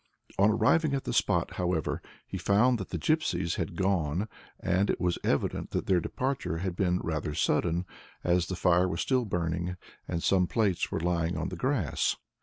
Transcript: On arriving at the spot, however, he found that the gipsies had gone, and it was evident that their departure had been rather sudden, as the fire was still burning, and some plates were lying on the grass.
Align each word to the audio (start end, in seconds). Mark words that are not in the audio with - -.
On 0.39 0.49
arriving 0.49 0.95
at 0.95 1.03
the 1.03 1.13
spot, 1.13 1.57
however, 1.57 2.01
he 2.25 2.35
found 2.39 2.79
that 2.79 2.89
the 2.89 2.97
gipsies 2.97 3.57
had 3.57 3.75
gone, 3.75 4.27
and 4.59 4.89
it 4.89 4.99
was 4.99 5.19
evident 5.23 5.69
that 5.73 5.85
their 5.85 5.99
departure 5.99 6.57
had 6.57 6.75
been 6.75 6.97
rather 7.03 7.35
sudden, 7.35 7.85
as 8.23 8.47
the 8.47 8.55
fire 8.55 8.87
was 8.87 8.99
still 9.01 9.25
burning, 9.25 9.77
and 10.07 10.23
some 10.23 10.47
plates 10.47 10.91
were 10.91 10.99
lying 10.99 11.37
on 11.37 11.49
the 11.49 11.55
grass. 11.55 12.15